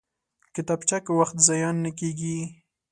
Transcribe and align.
کتابچه 0.55 0.97
کې 1.05 1.11
وخت 1.19 1.35
ضایع 1.47 1.69
نه 1.83 1.91
کېږي 1.99 2.37